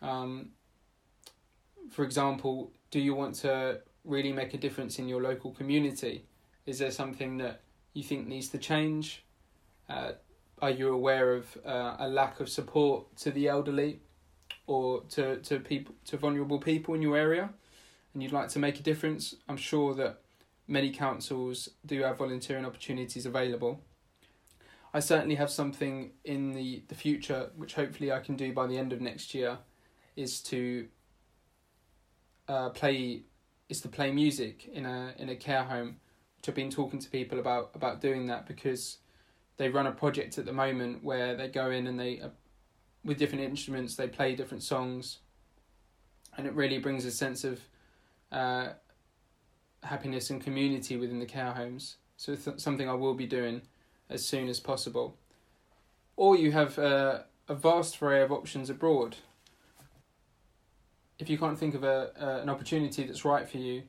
Um, 0.00 0.50
for 1.90 2.04
example, 2.04 2.72
do 2.90 3.00
you 3.00 3.14
want 3.14 3.34
to 3.36 3.80
really 4.04 4.32
make 4.32 4.54
a 4.54 4.58
difference 4.58 4.98
in 4.98 5.08
your 5.08 5.22
local 5.22 5.52
community? 5.52 6.24
Is 6.66 6.78
there 6.78 6.90
something 6.90 7.38
that 7.38 7.62
you 7.92 8.02
think 8.02 8.26
needs 8.26 8.48
to 8.48 8.58
change? 8.58 9.24
Uh, 9.88 10.12
are 10.60 10.70
you 10.70 10.92
aware 10.92 11.34
of 11.34 11.56
uh, 11.66 11.96
a 11.98 12.08
lack 12.08 12.40
of 12.40 12.48
support 12.48 13.16
to 13.16 13.30
the 13.30 13.48
elderly 13.48 14.00
or 14.66 15.02
to, 15.10 15.38
to 15.38 15.58
people 15.58 15.94
to 16.06 16.16
vulnerable 16.16 16.58
people 16.58 16.94
in 16.94 17.02
your 17.02 17.16
area 17.16 17.50
and 18.14 18.22
you'd 18.22 18.32
like 18.32 18.48
to 18.50 18.58
make 18.58 18.78
a 18.78 18.82
difference? 18.82 19.34
I'm 19.48 19.56
sure 19.56 19.94
that 19.94 20.20
many 20.68 20.90
councils 20.90 21.68
do 21.84 22.02
have 22.02 22.18
volunteering 22.18 22.64
opportunities 22.64 23.26
available. 23.26 23.80
I 24.94 25.00
certainly 25.00 25.36
have 25.36 25.50
something 25.50 26.12
in 26.24 26.52
the, 26.52 26.82
the 26.88 26.94
future 26.94 27.50
which 27.56 27.74
hopefully 27.74 28.12
I 28.12 28.20
can 28.20 28.36
do 28.36 28.52
by 28.52 28.66
the 28.66 28.76
end 28.76 28.92
of 28.92 29.00
next 29.00 29.34
year 29.34 29.58
is 30.16 30.42
to 30.42 30.88
uh, 32.48 32.70
play 32.70 33.22
is 33.68 33.80
to 33.80 33.88
play 33.88 34.10
music 34.10 34.68
in 34.72 34.84
a 34.84 35.14
in 35.18 35.30
a 35.30 35.36
care 35.36 35.62
home 35.62 35.96
which 36.36 36.48
I've 36.48 36.54
been 36.54 36.70
talking 36.70 36.98
to 36.98 37.08
people 37.08 37.38
about 37.38 37.70
about 37.74 38.00
doing 38.00 38.26
that 38.26 38.46
because 38.46 38.98
they 39.56 39.70
run 39.70 39.86
a 39.86 39.92
project 39.92 40.36
at 40.36 40.44
the 40.44 40.52
moment 40.52 41.02
where 41.02 41.36
they 41.36 41.48
go 41.48 41.70
in 41.70 41.86
and 41.86 41.98
they 41.98 42.20
uh, 42.20 42.28
with 43.04 43.18
different 43.18 43.44
instruments 43.44 43.96
they 43.96 44.08
play 44.08 44.34
different 44.34 44.62
songs 44.62 45.20
and 46.36 46.46
it 46.46 46.52
really 46.54 46.78
brings 46.78 47.04
a 47.04 47.10
sense 47.10 47.44
of 47.44 47.60
uh, 48.30 48.70
happiness 49.82 50.30
and 50.30 50.42
community 50.42 50.96
within 50.96 51.18
the 51.18 51.26
care 51.26 51.52
homes. 51.52 51.96
So 52.16 52.32
it's 52.32 52.62
something 52.62 52.88
I 52.88 52.94
will 52.94 53.14
be 53.14 53.26
doing 53.26 53.62
as 54.12 54.24
soon 54.24 54.48
as 54.48 54.60
possible 54.60 55.16
or 56.16 56.36
you 56.36 56.52
have 56.52 56.78
uh, 56.78 57.20
a 57.48 57.54
vast 57.54 58.00
array 58.02 58.22
of 58.22 58.30
options 58.30 58.70
abroad 58.70 59.16
if 61.18 61.30
you 61.30 61.38
can't 61.38 61.58
think 61.58 61.74
of 61.74 61.84
a 61.84 62.12
an 62.42 62.48
opportunity 62.48 63.04
that's 63.04 63.24
right 63.24 63.48
for 63.48 63.58
you 63.58 63.82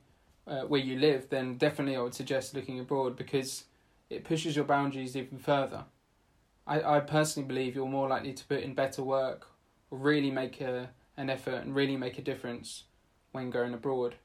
uh, 0.46 0.62
where 0.62 0.80
you 0.80 0.98
live, 0.98 1.28
then 1.30 1.56
definitely 1.56 1.96
I 1.96 2.00
would 2.00 2.14
suggest 2.14 2.54
looking 2.54 2.80
abroad 2.80 3.16
because 3.16 3.64
it 4.10 4.24
pushes 4.24 4.56
your 4.56 4.64
boundaries 4.64 5.16
even 5.16 5.38
further. 5.38 5.84
I, 6.66 6.96
I 6.96 7.00
personally 7.00 7.46
believe 7.46 7.74
you're 7.74 7.86
more 7.86 8.08
likely 8.08 8.32
to 8.32 8.44
put 8.44 8.60
in 8.60 8.74
better 8.74 9.02
work 9.02 9.48
or 9.90 9.98
really 9.98 10.30
make 10.30 10.60
a, 10.60 10.90
an 11.16 11.30
effort 11.30 11.62
and 11.62 11.74
really 11.74 11.96
make 11.96 12.18
a 12.18 12.22
difference 12.22 12.84
when 13.32 13.50
going 13.50 13.74
abroad. 13.74 14.16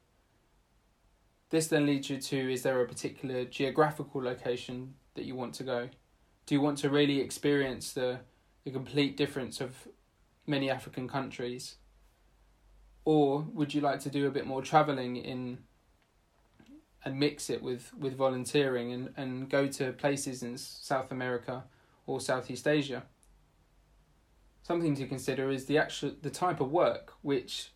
This 1.49 1.67
then 1.67 1.85
leads 1.85 2.09
you 2.09 2.17
to 2.17 2.53
is 2.53 2.63
there 2.63 2.81
a 2.81 2.87
particular 2.87 3.45
geographical 3.45 4.21
location 4.21 4.93
that 5.19 5.25
you 5.25 5.35
want 5.35 5.53
to 5.55 5.63
go? 5.63 5.89
Do 6.45 6.55
you 6.55 6.61
want 6.61 6.77
to 6.79 6.89
really 6.89 7.19
experience 7.19 7.91
the, 7.91 8.21
the 8.63 8.71
complete 8.71 9.17
difference 9.17 9.59
of 9.59 9.87
many 10.47 10.69
African 10.69 11.09
countries? 11.09 11.75
Or 13.03 13.45
would 13.53 13.73
you 13.73 13.81
like 13.81 13.99
to 14.01 14.09
do 14.09 14.27
a 14.27 14.31
bit 14.31 14.47
more 14.47 14.61
travelling 14.61 15.17
in 15.17 15.59
and 17.03 17.19
mix 17.19 17.49
it 17.49 17.61
with, 17.61 17.93
with 17.97 18.15
volunteering 18.15 18.93
and, 18.93 19.13
and 19.17 19.49
go 19.49 19.67
to 19.67 19.91
places 19.93 20.41
in 20.41 20.57
South 20.57 21.11
America 21.11 21.65
or 22.05 22.21
Southeast 22.21 22.65
Asia? 22.65 23.03
Something 24.63 24.95
to 24.95 25.05
consider 25.05 25.49
is 25.49 25.65
the 25.65 25.77
actual 25.77 26.13
the 26.21 26.29
type 26.29 26.61
of 26.61 26.71
work 26.71 27.13
which 27.21 27.73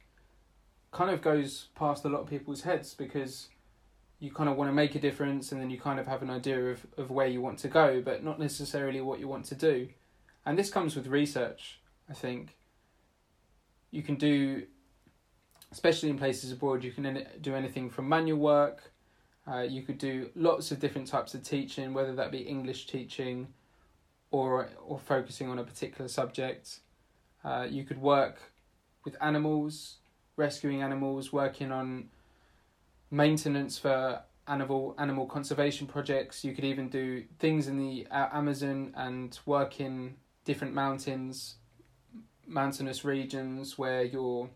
kind 0.92 1.10
of 1.12 1.22
goes 1.22 1.68
past 1.76 2.06
a 2.06 2.10
lot 2.10 2.22
of 2.22 2.28
people's 2.28 2.62
heads 2.62 2.94
because 2.94 3.50
you 4.24 4.32
kind 4.32 4.50
of 4.50 4.56
want 4.56 4.70
to 4.70 4.74
make 4.74 4.96
a 4.96 5.00
difference 5.00 5.52
and 5.52 5.60
then 5.60 5.70
you 5.70 5.78
kind 5.78 6.00
of 6.00 6.08
have 6.08 6.22
an 6.22 6.30
idea 6.30 6.72
of, 6.72 6.88
of 6.98 7.12
where 7.12 7.28
you 7.28 7.42
want 7.42 7.60
to 7.60 7.68
go, 7.68 8.02
but 8.02 8.24
not 8.24 8.40
necessarily 8.40 9.02
what 9.02 9.20
you 9.20 9.28
want 9.28 9.44
to 9.44 9.54
do. 9.54 9.90
And 10.46 10.58
this 10.58 10.70
comes 10.70 10.96
with 10.96 11.08
research, 11.08 11.82
I 12.10 12.14
think. 12.14 12.56
You 13.92 14.02
can 14.02 14.16
do 14.16 14.64
especially 15.74 16.10
in 16.10 16.18
places 16.18 16.52
abroad, 16.52 16.84
you 16.84 16.92
can 16.92 17.28
do 17.42 17.54
anything 17.54 17.90
from 17.90 18.08
manual 18.08 18.40
work. 18.40 18.94
Uh, 19.46 19.62
you 19.62 19.82
could 19.82 19.98
do 19.98 20.30
lots 20.36 20.72
of 20.72 20.80
different 20.80 21.08
types 21.08 21.34
of 21.34 21.44
teaching, 21.44 21.94
whether 21.94 22.16
that 22.16 22.32
be 22.32 22.38
English 22.38 22.86
teaching, 22.88 23.48
or 24.32 24.70
or 24.86 25.00
focusing 25.00 25.50
on 25.50 25.60
a 25.60 25.64
particular 25.64 26.08
subject. 26.08 26.80
Uh, 27.44 27.68
you 27.70 27.84
could 27.84 28.00
work 28.00 28.54
with 29.04 29.18
animals, 29.20 29.98
rescuing 30.38 30.82
animals, 30.82 31.34
working 31.34 31.74
on 31.74 32.08
maintenance 33.14 33.78
for 33.78 34.22
animal 34.48 34.96
animal 34.98 35.26
conservation 35.28 35.86
projects. 35.88 36.44
You 36.44 36.54
could 36.54 36.66
even 36.66 36.90
do 36.90 37.24
things 37.40 37.68
in 37.68 37.78
the 37.78 38.08
uh, 38.12 38.30
Amazon 38.34 38.92
and 38.96 39.40
work 39.46 39.80
in 39.80 40.16
different 40.44 40.74
mountains, 40.74 41.56
mountainous 42.48 43.06
regions 43.06 43.78
where 43.78 44.04
you're 44.04 44.50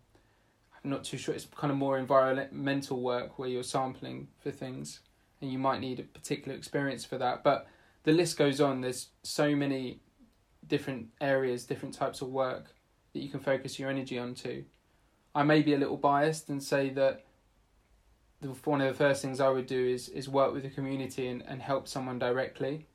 I'm 0.84 0.90
not 0.90 1.04
too 1.04 1.18
sure. 1.18 1.36
It's 1.36 1.48
kind 1.56 1.72
of 1.72 1.78
more 1.78 1.98
environmental 1.98 3.02
work 3.02 3.38
where 3.38 3.48
you're 3.48 3.64
sampling 3.64 4.28
for 4.40 4.52
things, 4.52 5.02
and 5.40 5.52
you 5.52 5.60
might 5.60 5.80
need 5.80 6.00
a 6.00 6.04
particular 6.04 6.58
experience 6.58 7.06
for 7.06 7.18
that. 7.20 7.44
But 7.44 7.68
the 8.04 8.12
list 8.12 8.38
goes 8.38 8.60
on. 8.60 8.82
There's 8.82 9.10
so 9.24 9.56
many 9.56 10.02
different 10.66 11.10
areas, 11.22 11.66
different 11.66 11.94
types 11.94 12.22
of 12.22 12.30
work 12.30 12.74
that 13.14 13.20
you 13.20 13.30
can 13.30 13.40
focus 13.40 13.78
your 13.78 13.90
energy 13.90 14.18
onto. 14.18 14.66
I 15.36 15.44
may 15.44 15.62
be 15.62 15.76
a 15.76 15.78
little 15.78 15.98
biased 15.98 16.50
and 16.50 16.62
say 16.64 16.90
that 16.92 17.27
the, 18.42 18.50
one 18.66 18.82
of 18.82 18.88
the 18.88 18.94
first 18.94 19.22
things 19.22 19.40
I 19.40 19.50
would 19.50 19.68
do 19.68 19.88
is 19.88 20.10
is 20.10 20.30
work 20.30 20.54
with 20.54 20.64
the 20.64 20.70
community 20.70 21.28
and, 21.28 21.44
and 21.48 21.62
help 21.62 21.88
someone 21.88 22.20
directly. 22.20 22.88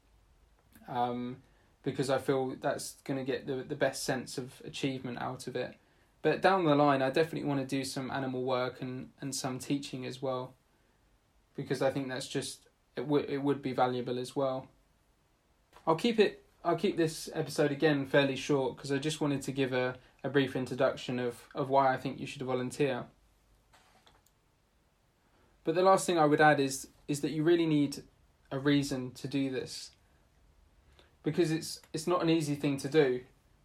Um, 0.89 1.39
because 1.83 2.11
I 2.11 2.19
feel 2.19 2.55
that's 2.61 2.97
going 3.05 3.19
to 3.19 3.25
get 3.25 3.47
the, 3.47 3.57
the 3.57 3.75
best 3.75 4.05
sense 4.05 4.39
of 4.39 4.63
achievement 4.65 5.21
out 5.21 5.47
of 5.47 5.57
it. 5.57 5.75
But 6.23 6.41
down 6.41 6.65
the 6.65 6.77
line, 6.77 7.03
I 7.03 7.11
definitely 7.11 7.49
want 7.49 7.61
to 7.61 7.67
do 7.67 7.85
some 7.85 8.11
animal 8.11 8.45
work 8.45 8.81
and, 8.81 9.09
and 9.21 9.35
some 9.35 9.59
teaching 9.59 10.07
as 10.07 10.23
well, 10.23 10.55
because 11.57 11.83
I 11.83 11.91
think 11.91 12.09
that's 12.09 12.29
just 12.29 12.69
it 12.97 13.07
would 13.07 13.29
it 13.29 13.43
would 13.43 13.63
be 13.63 13.73
valuable 13.73 14.19
as 14.19 14.37
well. 14.37 14.69
I'll 15.87 15.97
keep 15.97 16.21
it. 16.21 16.45
I'll 16.65 16.77
keep 16.77 16.97
this 16.97 17.29
episode 17.35 17.73
again 17.73 18.07
fairly 18.07 18.37
short 18.37 18.77
because 18.77 18.93
I 18.93 18.99
just 18.99 19.21
wanted 19.21 19.43
to 19.43 19.53
give 19.53 19.73
a, 19.73 19.97
a 20.23 20.29
brief 20.29 20.55
introduction 20.55 21.19
of, 21.19 21.49
of 21.57 21.69
why 21.69 21.93
I 21.93 21.97
think 21.97 22.21
you 22.21 22.27
should 22.29 22.43
volunteer. 22.43 23.05
But 25.65 25.75
the 25.75 25.83
last 25.83 26.07
thing 26.07 26.19
I 26.19 26.27
would 26.27 26.41
add 26.41 26.61
is 26.61 26.89
is 27.09 27.21
that 27.21 27.31
you 27.31 27.43
really 27.43 27.67
need 27.67 28.03
a 28.51 28.59
reason 28.59 29.13
to 29.13 29.29
do 29.29 29.51
this. 29.51 29.91
Because 31.23 31.51
it's 31.51 31.81
it's 31.93 32.07
not 32.07 32.23
an 32.23 32.31
easy 32.31 32.55
thing 32.55 32.77
to 32.79 32.89
do 32.89 33.21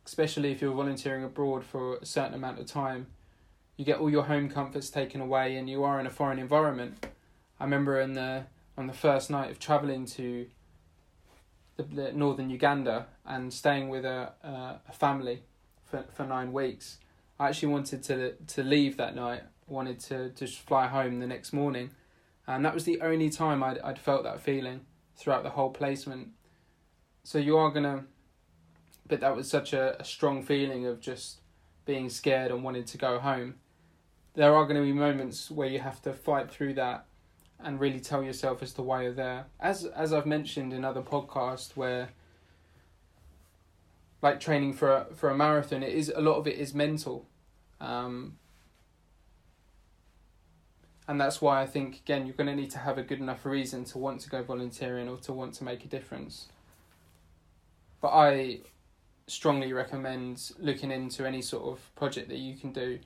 especially 0.08 0.54
if 0.54 0.62
you're 0.62 0.74
volunteering 0.74 1.25
abroad 1.25 1.66
for 1.66 1.98
a 1.98 2.06
certain 2.06 2.34
amount 2.34 2.58
of 2.58 2.66
time. 2.66 3.08
You 3.75 3.84
get 3.84 4.00
all 4.00 4.10
your 4.10 4.24
home 4.24 4.50
comforts 4.50 4.89
taken 4.89 5.20
away, 5.20 5.58
and 5.58 5.70
you 5.70 5.84
are 5.84 6.00
in 6.00 6.08
a 6.08 6.10
foreign 6.10 6.39
environment. 6.39 7.06
I 7.60 7.66
remember 7.66 8.00
in 8.00 8.13
the 8.13 8.46
on 8.77 8.88
the 8.88 8.94
first 8.94 9.30
night 9.30 9.51
of 9.51 9.60
traveling 9.60 10.06
to 10.06 10.48
the, 11.75 11.84
the 11.84 12.12
northern 12.13 12.50
Uganda 12.50 13.08
and 13.25 13.54
staying 13.54 13.89
with 13.89 14.06
a 14.06 14.32
uh, 14.44 14.77
a 14.88 14.94
family 14.94 15.44
for 15.84 16.06
for 16.13 16.25
nine 16.25 16.54
weeks. 16.54 17.00
I 17.38 17.50
actually 17.50 17.74
wanted 17.74 18.01
to 18.04 18.34
to 18.34 18.63
leave 18.63 18.96
that 18.98 19.13
night. 19.13 19.44
Wanted 19.68 20.00
to 20.02 20.30
just 20.30 20.60
fly 20.60 20.88
home 20.88 21.20
the 21.20 21.28
next 21.28 21.52
morning, 21.52 21.92
and 22.48 22.64
that 22.66 22.74
was 22.74 22.86
the 22.86 23.02
only 23.02 23.30
time 23.30 23.62
I'd 23.64 23.80
I'd 23.80 24.00
felt 24.00 24.24
that 24.24 24.42
feeling 24.42 24.82
throughout 25.16 25.44
the 25.44 25.50
whole 25.52 25.70
placement. 25.70 26.30
So 27.24 27.38
you 27.38 27.58
are 27.58 27.70
gonna 27.70 28.06
but 29.08 29.22
that 29.22 29.36
was 29.36 29.50
such 29.50 29.74
a, 29.74 30.00
a 30.00 30.04
strong 30.04 30.44
feeling 30.44 30.86
of 30.86 31.00
just 31.00 31.40
being 31.86 32.10
scared 32.10 32.52
and 32.52 32.64
wanting 32.64 32.84
to 32.84 32.98
go 32.98 33.20
home. 33.20 33.56
There 34.36 34.54
are 34.54 34.66
going 34.66 34.76
to 34.76 34.84
be 34.84 34.94
moments 34.94 35.50
where 35.50 35.68
you 35.68 35.80
have 35.80 36.02
to 36.04 36.14
fight 36.14 36.52
through 36.52 36.74
that 36.76 37.06
and 37.60 37.80
really 37.80 38.00
tell 38.00 38.22
yourself 38.22 38.62
as 38.62 38.74
to 38.74 38.84
why 38.84 39.04
you're 39.04 39.14
there. 39.14 39.46
As 39.60 39.86
as 39.86 40.14
I've 40.14 40.28
mentioned 40.28 40.74
in 40.74 40.86
other 40.86 41.02
podcasts, 41.02 41.76
where 41.76 42.10
like 44.22 44.40
training 44.40 44.74
for 44.74 44.92
a, 44.92 45.06
for 45.16 45.30
a 45.30 45.36
marathon, 45.36 45.82
it 45.82 45.94
is 45.94 46.12
a 46.16 46.22
lot 46.22 46.36
of 46.36 46.46
it 46.46 46.58
is 46.58 46.76
mental, 46.76 47.28
um, 47.80 48.38
and 51.08 51.20
that's 51.20 51.42
why 51.42 51.62
I 51.62 51.66
think 51.66 51.98
again 51.98 52.26
you're 52.26 52.36
going 52.36 52.48
to 52.48 52.56
need 52.56 52.72
to 52.72 52.80
have 52.80 52.98
a 52.98 53.04
good 53.04 53.20
enough 53.20 53.46
reason 53.46 53.84
to 53.86 53.98
want 53.98 54.22
to 54.22 54.30
go 54.30 54.44
volunteering 54.44 55.08
or 55.08 55.18
to 55.18 55.34
want 55.34 55.54
to 55.56 55.64
make 55.64 55.86
a 55.86 55.88
difference. 55.88 56.48
But 58.02 58.10
I 58.10 58.60
strongly 59.28 59.74
recommend 59.74 60.52
looking 60.60 60.92
into 60.92 61.26
any 61.26 61.42
sort 61.42 61.66
of 61.66 61.96
project 61.96 62.30
that 62.30 62.38
you 62.38 62.56
can 62.56 62.72
do, 62.72 63.00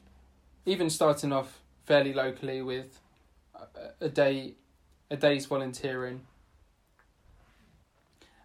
even 0.66 0.90
starting 0.90 1.34
off 1.34 1.60
fairly 1.86 2.14
locally 2.14 2.62
with 2.62 3.00
a, 4.00 4.10
day, 4.10 4.54
a 5.10 5.18
day's 5.18 5.46
volunteering, 5.46 6.22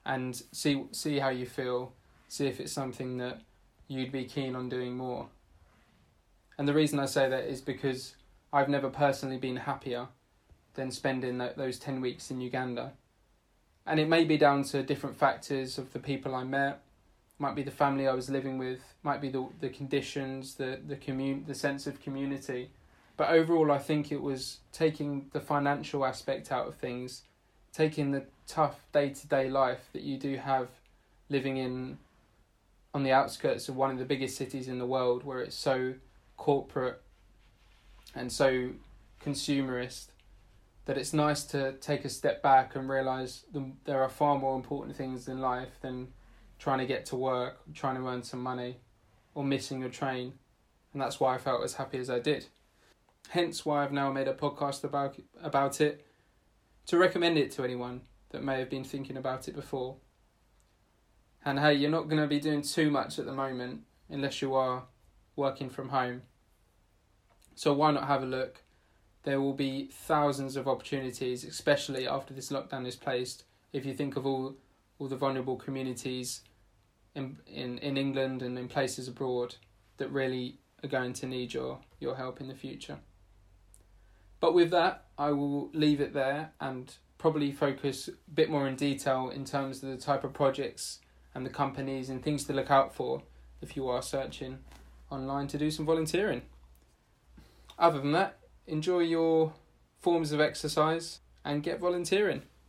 and 0.05 0.43
see 0.53 0.85
see 0.93 1.19
how 1.19 1.29
you 1.29 1.47
feel. 1.47 1.93
see 2.29 2.47
if 2.47 2.61
it's 2.61 2.73
something 2.73 3.19
that 3.19 3.41
you'd 3.89 4.13
be 4.13 4.25
keen 4.25 4.57
on 4.57 4.69
doing 4.69 4.97
more. 4.97 5.29
And 6.59 6.67
the 6.67 6.75
reason 6.75 6.99
I 6.99 7.07
say 7.07 7.29
that 7.29 7.45
is 7.45 7.61
because 7.61 8.16
I've 8.53 8.69
never 8.69 8.91
personally 8.91 9.39
been 9.39 9.57
happier 9.57 10.09
than 10.75 10.91
spending 10.91 11.39
those 11.57 11.79
10 11.79 12.01
weeks 12.01 12.31
in 12.31 12.41
Uganda. 12.41 12.93
And 13.87 14.01
it 14.01 14.09
may 14.09 14.25
be 14.25 14.37
down 14.37 14.65
to 14.65 14.83
different 14.83 15.17
factors 15.17 15.79
of 15.79 15.93
the 15.93 15.99
people 15.99 16.35
I 16.35 16.45
met, 16.45 16.83
might 17.39 17.55
be 17.55 17.63
the 17.63 17.71
family 17.71 18.09
I 18.09 18.15
was 18.15 18.31
living 18.31 18.59
with, 18.59 18.81
might 19.03 19.21
be 19.21 19.29
the 19.29 19.47
the 19.61 19.69
conditions, 19.69 20.55
the 20.55 20.81
the 20.87 20.97
commun 20.97 21.45
the 21.47 21.55
sense 21.55 21.87
of 21.87 22.03
community. 22.03 22.71
But 23.17 23.31
overall 23.31 23.71
I 23.71 23.79
think 23.79 24.11
it 24.11 24.21
was 24.21 24.59
taking 24.73 25.31
the 25.33 25.41
financial 25.41 26.05
aspect 26.05 26.51
out 26.51 26.67
of 26.67 26.77
things, 26.77 27.23
taking 27.73 28.11
the 28.11 28.25
tough 28.47 28.81
day 28.93 29.11
to 29.11 29.27
day 29.27 29.49
life 29.49 29.89
that 29.93 30.03
you 30.03 30.19
do 30.19 30.37
have 30.37 30.69
living 31.29 31.57
in 31.57 31.99
on 32.95 33.03
the 33.03 33.13
outskirts 33.13 33.69
of 33.69 33.77
one 33.77 33.91
of 33.91 33.99
the 33.99 34.05
biggest 34.05 34.37
cities 34.37 34.69
in 34.69 34.79
the 34.79 34.87
world 34.87 35.23
where 35.23 35.41
it's 35.41 35.57
so 35.57 35.95
corporate 36.37 37.03
and 38.17 38.33
so 38.33 38.71
consumerist 39.23 40.07
that 40.87 40.97
it's 40.97 41.13
nice 41.13 41.45
to 41.45 41.73
take 41.75 42.05
a 42.05 42.09
step 42.09 42.43
back 42.43 42.75
and 42.75 42.89
realize 42.89 43.45
the, 43.53 43.73
there 43.85 44.03
are 44.03 44.09
far 44.09 44.39
more 44.39 44.57
important 44.57 44.97
things 44.97 45.29
in 45.29 45.41
life 45.41 45.81
than 45.83 46.09
trying 46.59 46.79
to 46.79 46.87
get 46.87 47.05
to 47.07 47.17
work, 47.17 47.59
trying 47.75 47.97
to 47.97 48.07
earn 48.09 48.23
some 48.23 48.43
money, 48.43 48.79
or 49.35 49.45
missing 49.45 49.85
a 49.85 49.91
train. 49.91 50.33
And 50.93 51.03
that's 51.03 51.21
why 51.21 51.35
I 51.35 51.39
felt 51.39 51.63
as 51.63 51.75
happy 51.75 51.99
as 51.99 52.09
I 52.09 52.19
did. 52.19 52.47
Hence 53.29 53.67
why 53.67 53.85
I've 53.85 53.93
now 53.93 54.11
made 54.11 54.29
a 54.29 54.33
podcast 54.35 54.85
about 54.85 55.17
about 55.43 55.81
it 55.81 56.07
to 56.87 56.97
recommend 56.97 57.37
it 57.37 57.51
to 57.51 57.65
anyone 57.65 58.03
that 58.31 58.43
may 58.43 58.61
have 58.61 58.71
been 58.71 58.85
thinking 58.85 59.17
about 59.17 59.49
it 59.49 59.55
before. 59.55 59.97
And 61.45 61.59
hey, 61.59 61.75
you're 61.75 61.91
not 61.91 62.09
going 62.09 62.23
to 62.23 62.29
be 62.29 62.41
doing 62.41 62.63
too 62.63 62.91
much 62.91 63.19
at 63.19 63.27
the 63.27 63.33
moment 63.33 63.83
unless 64.09 64.41
you 64.41 64.55
are 64.55 64.85
working 65.35 65.69
from 65.69 65.89
home. 65.89 66.23
So 67.57 67.73
why 67.73 67.91
not 67.91 68.07
have 68.07 68.23
a 68.23 68.27
look? 68.27 68.63
There 69.25 69.41
will 69.41 69.55
be 69.55 69.89
thousands 69.91 70.57
of 70.57 70.69
opportunities, 70.69 71.43
especially 71.43 72.07
after 72.07 72.33
this 72.33 72.53
lockdown 72.53 72.87
is 72.87 72.97
placed. 72.97 73.45
If 73.73 73.85
you 73.85 73.95
think 73.95 74.17
of 74.17 74.25
all 74.27 74.55
all 74.99 75.09
the 75.09 75.17
vulnerable 75.17 75.57
communities 75.57 76.43
in 77.15 77.39
in 77.47 77.79
in 77.79 77.97
England 77.97 78.43
and 78.43 78.59
in 78.59 78.69
places 78.69 79.09
abroad 79.09 79.57
that 79.97 80.13
really 80.13 80.59
are 80.85 80.89
going 80.89 81.15
to 81.15 81.27
need 81.27 81.55
your 81.55 81.81
your 81.99 82.17
help 82.17 82.41
in 82.41 82.49
the 82.49 82.55
future. 82.55 82.99
But 84.39 84.55
with 84.55 84.71
that, 84.71 85.07
I 85.19 85.33
will 85.33 85.71
leave 85.73 86.01
it 86.03 86.13
there 86.13 86.53
and 86.61 86.95
probably 87.17 87.53
focus 87.53 88.09
a 88.09 88.31
bit 88.31 88.51
more 88.51 88.69
in 88.69 88.77
detail 88.77 89.31
in 89.31 89.47
terms 89.47 89.83
of 89.83 89.89
the 89.89 89.97
type 89.97 90.25
of 90.25 90.35
projects 90.35 91.01
and 91.35 91.45
the 91.47 91.51
companies 91.51 92.11
and 92.11 92.23
things 92.23 92.45
to 92.45 92.53
look 92.53 92.71
out 92.71 92.95
for 92.95 93.23
if 93.63 93.77
you 93.77 93.89
are 93.89 94.03
searching 94.03 94.59
online 95.11 95.47
to 95.49 95.57
do 95.57 95.71
some 95.71 95.87
volunteering. 95.87 96.43
Other 97.79 97.99
than 97.99 98.13
that, 98.13 98.39
enjoy 98.67 99.01
your 99.01 99.53
forms 100.01 100.33
of 100.33 100.41
exercise 100.41 101.21
and 101.45 101.63
get 101.63 101.81
volunteering. 101.81 102.43